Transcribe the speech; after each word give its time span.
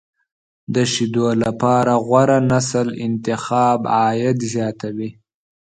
د 0.73 0.75
شیدو 0.93 1.27
لپاره 1.43 1.93
غوره 2.07 2.39
نسل 2.51 2.87
انتخاب، 3.07 3.79
عاید 3.97 4.37
زیاتوي. 4.53 5.09